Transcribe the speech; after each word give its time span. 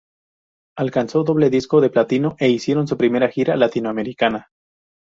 Alcanzó 0.79 1.23
doble 1.23 1.51
disco 1.51 1.79
de 1.79 1.91
platino 1.91 2.35
e 2.39 2.49
hicieron 2.49 2.87
su 2.87 2.97
primera 2.97 3.29
gira 3.29 3.55
latinoamericana. 3.55 4.47